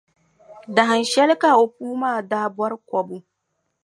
Dahinshɛli 0.75 1.35
ka 1.41 1.49
o 1.61 1.65
puu 1.75 1.93
maa 2.01 2.19
daa 2.29 2.47
bɔri 2.55 2.75
kɔbu. 2.89 3.17